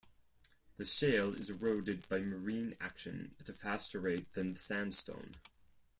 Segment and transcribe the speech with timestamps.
[0.77, 5.35] The shale is eroded by marine action at a faster rate than the sandstone.